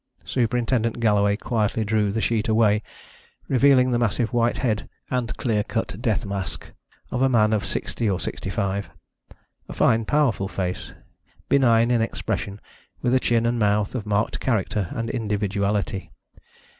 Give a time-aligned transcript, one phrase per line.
[0.25, 2.81] Superintendent Galloway quietly drew the sheet away,
[3.47, 6.71] revealing the massive white head and clear cut death mask
[7.11, 8.89] of a man of sixty or sixty five;
[9.69, 10.93] a fine powerful face,
[11.49, 12.59] benign in expression,
[13.03, 16.11] with a chin and mouth of marked character and individuality.